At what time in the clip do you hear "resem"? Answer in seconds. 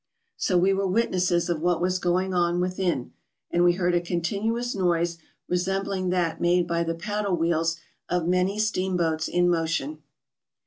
5.47-5.83